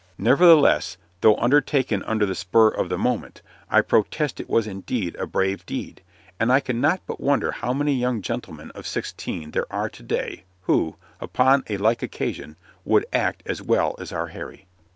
[0.17, 5.27] Nevertheless, though undertaken under the spur of the moment, I protest it was indeed a
[5.27, 6.01] brave deed,
[6.39, 10.45] and I cannot but wonder how many young gentlemen of sixteen there are to day
[10.63, 14.65] who, upon a like occasion, would act as well as our Harry.